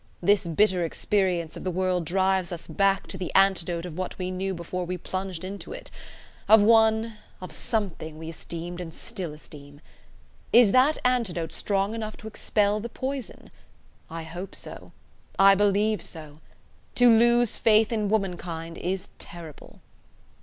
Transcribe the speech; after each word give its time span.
This 0.19 0.47
bitter 0.47 0.83
experience 0.83 1.55
of 1.55 1.63
the 1.63 1.69
world 1.69 2.05
drives 2.05 2.51
us 2.51 2.65
back 2.65 3.05
to 3.05 3.19
the 3.19 3.31
antidote 3.35 3.85
of 3.85 3.95
what 3.99 4.17
we 4.17 4.31
knew 4.31 4.55
before 4.55 4.83
we 4.83 4.97
plunged 4.97 5.43
into 5.43 5.73
it: 5.73 5.91
of 6.49 6.63
one... 6.63 7.17
of 7.39 7.51
something 7.51 8.17
we 8.17 8.27
esteemed 8.29 8.81
and 8.81 8.95
still 8.95 9.31
esteem. 9.31 9.79
Is 10.51 10.71
that 10.71 10.97
antidote 11.05 11.51
strong 11.51 11.93
enough 11.93 12.17
to 12.17 12.27
expel 12.27 12.79
the 12.79 12.89
poison? 12.89 13.51
I 14.09 14.23
hope 14.23 14.55
so! 14.55 14.91
I 15.37 15.53
believe 15.53 16.01
so! 16.01 16.39
To 16.95 17.07
lose 17.15 17.57
faith 17.57 17.91
in 17.91 18.09
womankind 18.09 18.79
is 18.79 19.09
terrible." 19.19 19.81